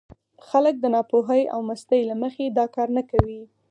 [0.47, 3.41] خلک د ناپوهۍ او مستۍ له مخې دا کار نه کوي.